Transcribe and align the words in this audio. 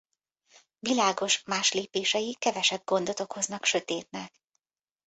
Világos 0.79 1.43
más 1.43 1.71
lépései 1.71 2.35
kevesebb 2.39 2.81
gondot 2.85 3.19
okoznak 3.19 3.63
sötétnek. 3.65 4.41